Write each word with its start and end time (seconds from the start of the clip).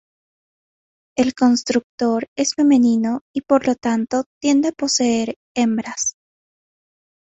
El 1.15 1.35
Constructo 1.35 2.21
es 2.35 2.55
femenino 2.55 3.21
y 3.35 3.41
por 3.41 3.67
lo 3.67 3.75
tanto 3.75 4.23
tiende 4.41 4.69
a 4.69 4.75
poseer 4.75 5.35
hembras. 5.55 6.15